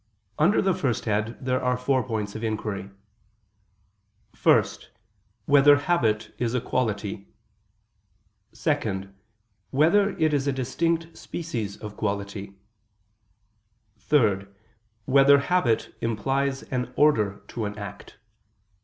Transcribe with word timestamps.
Under 0.39 0.63
the 0.63 0.73
first 0.73 1.05
head, 1.05 1.37
there 1.39 1.63
are 1.63 1.77
four 1.77 2.01
points 2.03 2.33
of 2.33 2.43
inquiry: 2.43 2.89
(1) 4.41 4.63
Whether 5.45 5.75
habit 5.77 6.33
is 6.39 6.55
a 6.55 6.59
quality? 6.59 7.27
(2) 8.51 9.09
Whether 9.69 10.17
it 10.17 10.33
is 10.33 10.47
a 10.47 10.51
distinct 10.51 11.15
species 11.15 11.77
of 11.77 11.97
quality? 11.97 12.55
(3) 13.99 14.47
Whether 15.05 15.37
habit 15.37 15.93
implies 16.01 16.63
an 16.63 16.91
order 16.97 17.43
to 17.49 17.65
an 17.65 17.77
act? 17.77 18.17